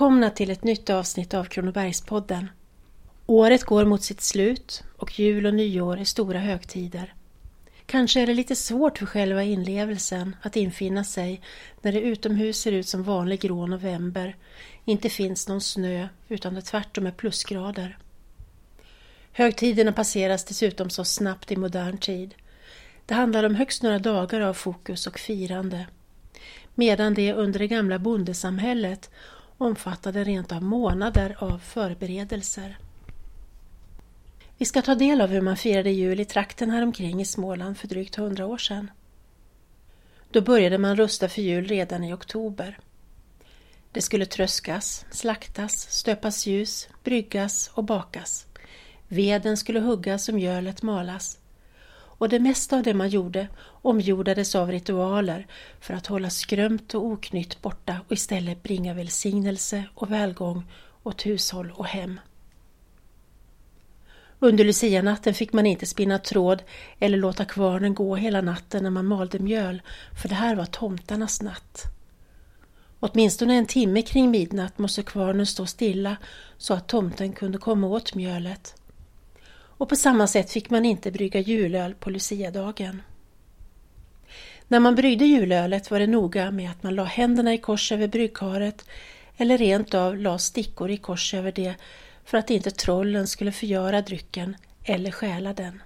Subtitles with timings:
[0.00, 2.50] Välkomna till ett nytt avsnitt av Kronobergspodden.
[3.26, 7.14] Året går mot sitt slut och jul och nyår är stora högtider.
[7.86, 11.40] Kanske är det lite svårt för själva inlevelsen att infinna sig
[11.82, 14.36] när det utomhus ser ut som vanlig grå november,
[14.84, 17.98] inte finns någon snö utan det tvärtom är plusgrader.
[19.32, 22.34] Högtiderna passeras dessutom så snabbt i modern tid.
[23.06, 25.86] Det handlar om högst några dagar av fokus och firande.
[26.74, 29.10] Medan det under det gamla bondesamhället
[29.60, 32.78] omfattade rent av månader av förberedelser.
[34.58, 37.88] Vi ska ta del av hur man firade jul i trakten häromkring i Småland för
[37.88, 38.90] drygt hundra år sedan.
[40.30, 42.78] Då började man rusta för jul redan i oktober.
[43.92, 48.46] Det skulle tröskas, slaktas, stöpas ljus, bryggas och bakas.
[49.08, 51.38] Veden skulle huggas och mjölet malas.
[52.20, 53.48] Och det mesta av det man gjorde
[53.82, 55.46] omgjordades av ritualer
[55.80, 60.64] för att hålla skrömt och oknytt borta och istället bringa välsignelse och välgång
[61.02, 62.20] åt hushåll och hem.
[64.38, 66.62] Under lucianatten fick man inte spinna tråd
[66.98, 69.82] eller låta kvarnen gå hela natten när man malde mjöl,
[70.22, 71.82] för det här var tomtarnas natt.
[73.00, 76.16] Åtminstone en timme kring midnatt måste kvarnen stå stilla
[76.58, 78.79] så att tomten kunde komma åt mjölet.
[79.80, 83.02] Och på samma sätt fick man inte brygga julöl på luciadagen.
[84.68, 88.08] När man bryggde julölet var det noga med att man la händerna i kors över
[88.08, 88.84] bryggkaret
[89.36, 91.74] eller rent av la stickor i kors över det
[92.24, 95.82] för att inte trollen skulle förgöra drycken eller stjäla den.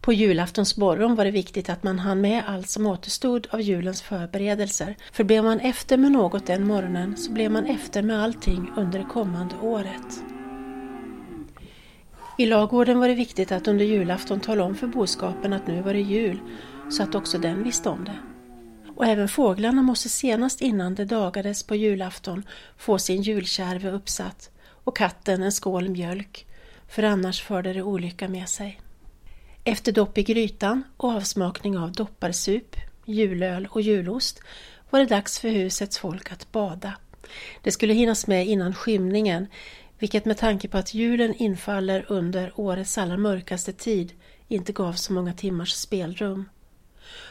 [0.00, 4.02] På julaftons morgon var det viktigt att man hann med allt som återstod av julens
[4.02, 8.70] förberedelser, för blev man efter med något den morgonen så blev man efter med allting
[8.76, 10.35] under det kommande året.
[12.38, 15.92] I lagården var det viktigt att under julafton tala om för boskapen att nu var
[15.92, 16.40] det jul,
[16.90, 18.18] så att också den visste om det.
[18.96, 22.42] Och även fåglarna måste senast innan det dagades på julafton
[22.78, 26.46] få sin julkärve uppsatt och katten en skål mjölk,
[26.88, 28.80] för annars förde det olycka med sig.
[29.64, 34.40] Efter dopp i grytan och avsmakning av dopparsup, julöl och julost
[34.90, 36.92] var det dags för husets folk att bada.
[37.62, 39.46] Det skulle hinnas med innan skymningen,
[39.98, 44.12] vilket med tanke på att julen infaller under årets allra mörkaste tid
[44.48, 46.48] inte gav så många timmars spelrum.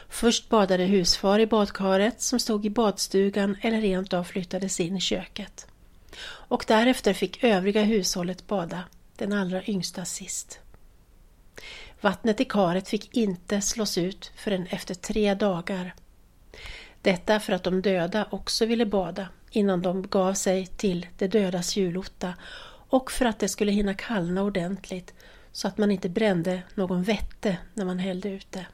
[0.08, 5.00] Först badade husfar i badkaret som stod i badstugan eller rent av flyttades in i
[5.00, 5.66] köket
[6.48, 8.84] och därefter fick övriga hushållet bada,
[9.16, 10.60] den allra yngsta sist.
[12.00, 15.94] Vattnet i karet fick inte slås ut förrän efter tre dagar.
[17.02, 21.76] Detta för att de döda också ville bada innan de gav sig till de dödas
[21.76, 22.34] julotta
[22.88, 25.14] och för att det skulle hinna kallna ordentligt
[25.52, 28.66] så att man inte brände någon vette när man hällde ut det.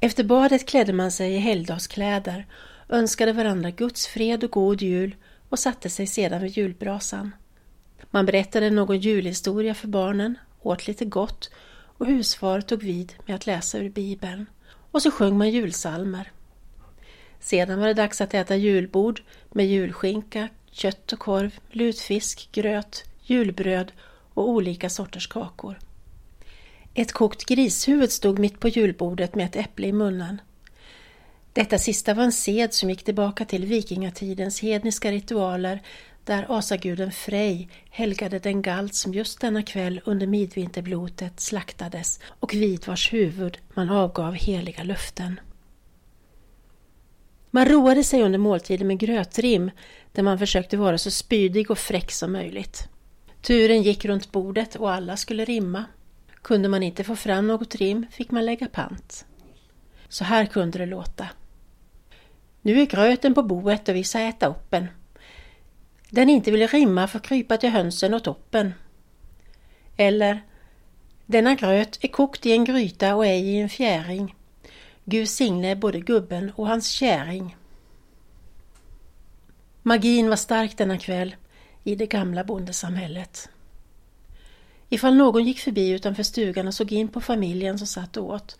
[0.00, 2.46] Efter badet klädde man sig i helgdagskläder,
[2.88, 5.14] önskade varandra Guds fred och god jul
[5.48, 7.30] och satte sig sedan vid julbrasan.
[8.10, 11.50] Man berättade någon julhistoria för barnen, åt lite gott
[11.98, 14.46] och husfar tog vid med att läsa ur Bibeln.
[14.90, 16.30] Och så sjöng man julsalmer.
[17.40, 23.92] Sedan var det dags att äta julbord med julskinka, kött och korv, lutfisk, gröt, julbröd
[24.34, 25.78] och olika sorters kakor.
[26.94, 30.40] Ett kokt grishuvud stod mitt på julbordet med ett äpple i munnen.
[31.52, 35.82] Detta sista var en sed som gick tillbaka till vikingatidens hedniska ritualer
[36.24, 42.86] där asaguden Frej helgade den galt som just denna kväll under midvinterblotet slaktades och vid
[42.86, 45.40] vars huvud man avgav heliga löften.
[47.50, 49.70] Man roade sig under måltiden med grötrim
[50.12, 52.88] där man försökte vara så spydig och fräck som möjligt.
[53.42, 55.84] Turen gick runt bordet och alla skulle rimma.
[56.42, 59.24] Kunde man inte få fram något rim fick man lägga pant.
[60.08, 61.28] Så här kunde det låta.
[62.62, 64.86] Nu är gröten på boet och vi ska äta upp den.
[66.10, 68.74] Den inte vill rimma får krypa till hönsen och toppen.
[69.96, 70.40] Eller
[71.30, 74.34] Denna gröt är kokt i en gryta och ej i en fjäring.
[75.10, 77.56] Gud signe både gubben och hans käring.
[79.82, 81.36] Magin var stark denna kväll
[81.84, 83.48] i det gamla bondesamhället.
[84.88, 88.58] Ifall någon gick förbi utanför stugan och såg in på familjen som satt och åt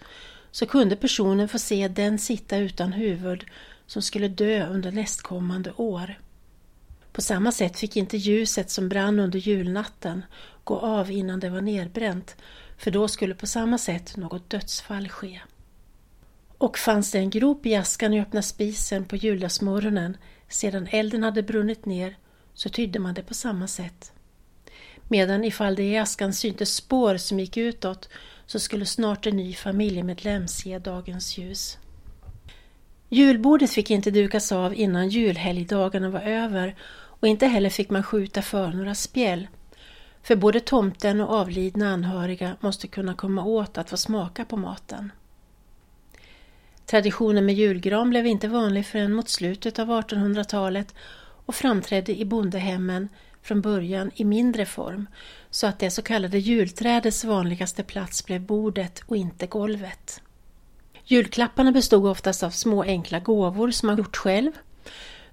[0.50, 3.44] så kunde personen få se den sitta utan huvud
[3.86, 6.18] som skulle dö under nästkommande år.
[7.12, 10.24] På samma sätt fick inte ljuset som brann under julnatten
[10.64, 12.36] gå av innan det var nedbränt,
[12.78, 15.40] för då skulle på samma sätt något dödsfall ske.
[16.60, 20.16] Och fanns det en grop i askan i öppna spisen på juldagsmorgonen
[20.48, 22.16] sedan elden hade brunnit ner
[22.54, 24.12] så tydde man det på samma sätt.
[25.08, 28.08] Medan ifall det i askan syntes spår som gick utåt
[28.46, 31.78] så skulle snart en ny familjemedlem se dagens ljus.
[33.08, 38.42] Julbordet fick inte dukas av innan julhelgdagarna var över och inte heller fick man skjuta
[38.42, 39.48] för några spjäll.
[40.22, 45.12] För både tomten och avlidna anhöriga måste kunna komma åt att få smaka på maten.
[46.90, 50.94] Traditionen med julgran blev inte vanlig förrän mot slutet av 1800-talet
[51.46, 53.08] och framträdde i bondehemmen
[53.42, 55.06] från början i mindre form
[55.50, 60.22] så att det så kallade julträdets vanligaste plats blev bordet och inte golvet.
[61.04, 64.52] Julklapparna bestod oftast av små enkla gåvor som man gjort själv.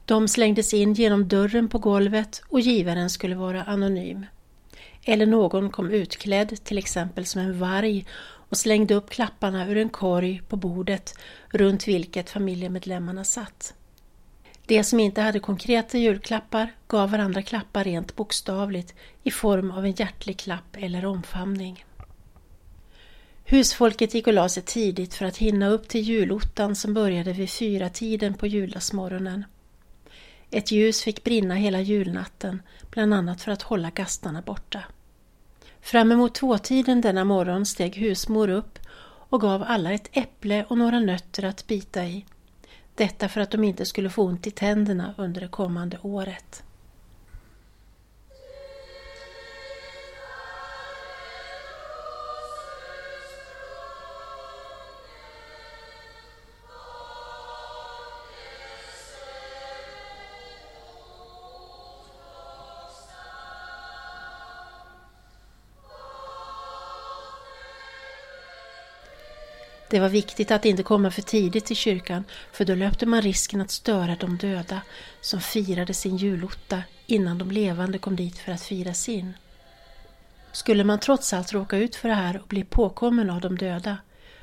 [0.06, 4.25] De slängdes in genom dörren på golvet och givaren skulle vara anonym.
[5.04, 8.06] Eller någon kom utklädd, till exempel som en varg
[8.50, 11.14] och slängde upp klapparna ur en korg på bordet
[11.50, 13.74] runt vilket familjemedlemmarna satt.
[14.66, 19.92] De som inte hade konkreta julklappar gav varandra klappar rent bokstavligt i form av en
[19.92, 21.86] hjärtlig klapp eller omfamning.
[23.46, 27.50] Husfolket gick och la sig tidigt för att hinna upp till julottan som började vid
[27.50, 29.46] fyra tiden på juldagsmorgonen.
[30.52, 32.62] Ett ljus fick brinna hela julnatten,
[32.92, 34.84] bland annat för att hålla gastarna borta.
[35.82, 38.80] Fram emot tvåtiden denna morgon steg husmor upp
[39.30, 42.26] och gav alla ett äpple och några nötter att bita i.
[42.96, 46.64] Detta för att de inte skulle få ont i tänderna under det kommande året.
[69.89, 73.62] Det var viktigt att inte komma för tidigt till kyrkan för då löpte man risken
[73.62, 74.81] att störa de döda
[75.22, 79.34] som firade sin julotta innan de levande kom dit för att fira sin.
[80.51, 83.98] Skulle man trots allt råka ut för det här och bli påkommen av de döda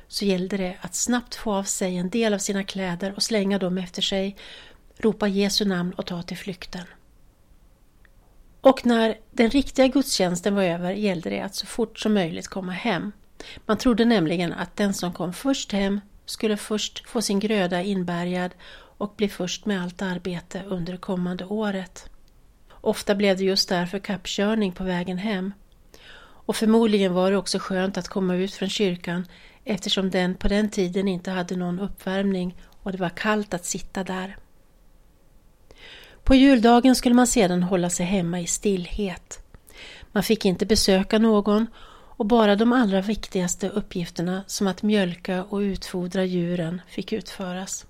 [0.07, 3.59] så gällde det att snabbt få av sig en del av sina kläder och slänga
[3.59, 4.35] dem efter sig,
[4.97, 6.85] ropa Jesu namn och ta till flykten.
[8.61, 12.71] Och när den riktiga gudstjänsten var över gällde det att så fort som möjligt komma
[12.71, 13.11] hem
[13.65, 18.51] man trodde nämligen att den som kom först hem skulle först få sin gröda inbärgad
[18.97, 22.09] och bli först med allt arbete under det kommande året.
[22.71, 25.53] Ofta blev det just därför kappkörning på vägen hem.
[26.17, 29.27] Och förmodligen var det också skönt att komma ut från kyrkan
[29.63, 34.03] eftersom den på den tiden inte hade någon uppvärmning och det var kallt att sitta
[34.03, 34.37] där.
[36.23, 39.39] På juldagen skulle man sedan hålla sig hemma i stillhet.
[40.11, 41.67] Man fick inte besöka någon
[42.17, 47.85] och bara de allra viktigaste uppgifterna som att mjölka och utfodra djuren fick utföras.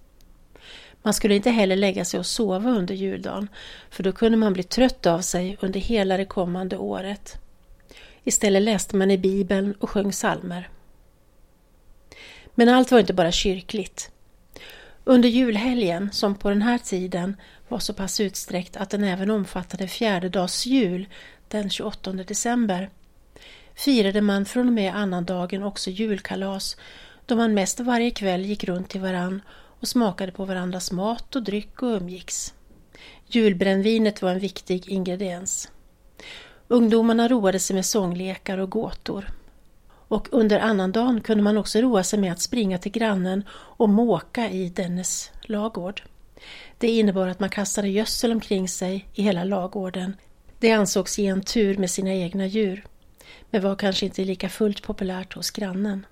[1.01, 3.47] Man skulle inte heller lägga sig och sova under juldagen
[3.89, 7.39] för då kunde man bli trött av sig under hela det kommande året.
[8.23, 10.69] Istället läste man i Bibeln och sjöng psalmer.
[12.55, 14.11] Men allt var inte bara kyrkligt.
[15.03, 17.37] Under julhelgen, som på den här tiden
[17.67, 21.07] var så pass utsträckt att den även omfattade fjärdedags jul
[21.47, 22.89] den 28 december,
[23.75, 26.77] firade man från och med annandagen också julkalas
[27.25, 29.41] då man mest varje kväll gick runt till varann
[29.79, 32.53] och smakade på varandras mat och dryck och umgicks.
[33.27, 35.71] Julbrännvinet var en viktig ingrediens.
[36.67, 39.29] Ungdomarna roade sig med sånglekar och gåtor.
[40.07, 44.49] Och under annandagen kunde man också roa sig med att springa till grannen och måka
[44.49, 46.03] i dennes lagård.
[46.77, 50.15] Det innebar att man kastade gödsel omkring sig i hela lagården.
[50.59, 52.85] Det ansågs ge en tur med sina egna djur
[53.49, 56.05] men var kanske inte lika fullt populärt hos grannen.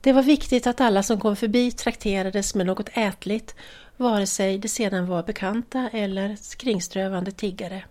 [0.00, 3.54] Det var viktigt att alla som kom förbi trakterades med något ätligt,
[3.96, 7.84] vare sig det sedan var bekanta eller kringströvande tiggare.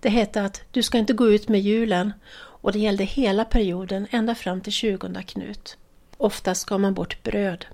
[0.00, 4.06] Det hette att du ska inte gå ut med julen och det gällde hela perioden
[4.10, 5.76] ända fram till 20 Knut.
[6.16, 7.66] Oftast gav man bort bröd.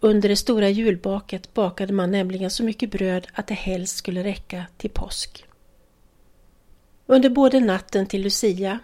[0.00, 4.64] Under det stora julbaket bakade man nämligen så mycket bröd att det helst skulle räcka
[4.76, 5.44] till påsk.
[7.06, 8.78] Under både natten till Lucia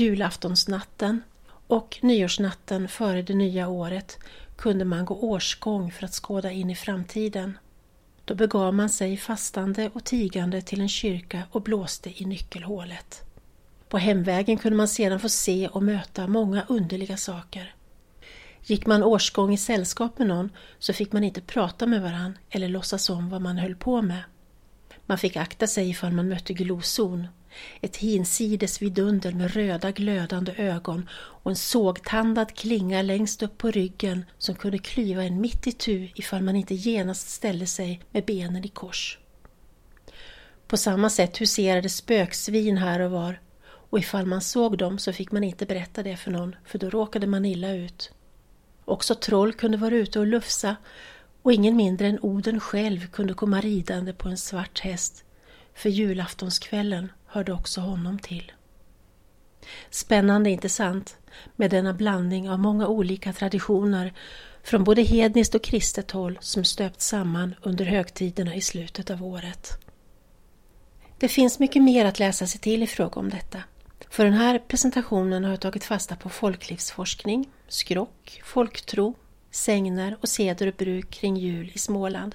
[0.00, 1.22] julaftonsnatten
[1.66, 4.18] och nyårsnatten före det nya året
[4.56, 7.58] kunde man gå årsgång för att skåda in i framtiden.
[8.24, 13.22] Då begav man sig fastande och tigande till en kyrka och blåste i nyckelhålet.
[13.88, 17.74] På hemvägen kunde man sedan få se och möta många underliga saker.
[18.64, 22.68] Gick man årsgång i sällskap med någon så fick man inte prata med varann eller
[22.68, 24.22] låtsas om vad man höll på med.
[25.06, 27.26] Man fick akta sig ifall man mötte glozon
[27.80, 34.24] ett hinsides vidunder med röda glödande ögon och en sågtandad klinga längst upp på ryggen
[34.38, 38.64] som kunde klyva en mitt i tu ifall man inte genast ställde sig med benen
[38.64, 39.18] i kors.
[40.66, 45.32] På samma sätt huserade spöksvin här och var och ifall man såg dem så fick
[45.32, 48.12] man inte berätta det för någon för då råkade man illa ut.
[48.84, 50.76] Också troll kunde vara ute och lufsa
[51.42, 55.24] Och ingen mindre än Oden själv kunde komma ridande på en svart häst,
[55.74, 58.52] för julaftonskvällen hörde också honom till.
[59.90, 61.16] Spännande, inte sant?
[61.56, 64.12] Med denna blandning av många olika traditioner
[64.62, 69.78] från både hedniskt och kristet håll som stöpt samman under högtiderna i slutet av året.
[71.18, 73.62] Det finns mycket mer att läsa sig till i fråga om detta.
[74.10, 79.14] För den här presentationen har jag tagit fasta på folklivsforskning, skrock, folktro,
[79.50, 82.34] sägner och seder och bruk kring jul i Småland.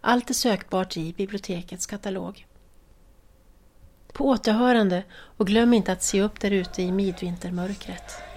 [0.00, 2.46] Allt är sökbart i bibliotekets katalog.
[4.12, 5.04] På återhörande
[5.36, 8.31] och glöm inte att se upp där ute i midvintermörkret.